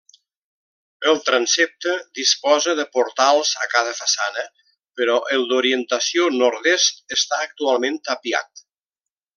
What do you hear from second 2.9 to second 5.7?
portals a cada façana però el